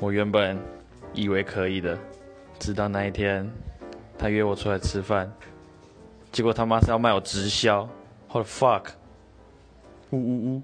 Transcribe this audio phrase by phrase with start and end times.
[0.00, 0.58] 我原本
[1.12, 1.98] 以为可以的，
[2.58, 3.46] 直到那一天，
[4.18, 5.30] 他约我出来吃饭，
[6.32, 7.86] 结果他妈是要卖我直销
[8.32, 8.84] ，what fuck！
[10.08, 10.62] 呜呜呜！